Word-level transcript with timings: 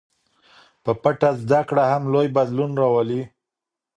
په 0.83 0.91
پټه 1.01 1.29
زده 1.41 1.61
کړه 1.69 1.83
هم 1.91 2.03
لوی 2.13 2.27
بدلون 2.37 2.71
راولي. 2.81 3.21